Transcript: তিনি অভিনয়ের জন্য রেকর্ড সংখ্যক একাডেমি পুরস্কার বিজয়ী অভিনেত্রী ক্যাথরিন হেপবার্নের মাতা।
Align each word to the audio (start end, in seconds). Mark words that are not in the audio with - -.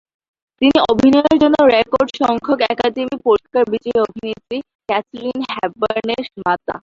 তিনি 0.61 0.77
অভিনয়ের 0.91 1.37
জন্য 1.43 1.57
রেকর্ড 1.75 2.09
সংখ্যক 2.21 2.59
একাডেমি 2.69 3.15
পুরস্কার 3.25 3.63
বিজয়ী 3.71 3.97
অভিনেত্রী 4.05 4.57
ক্যাথরিন 4.89 5.39
হেপবার্নের 5.51 6.23
মাতা। 6.43 6.75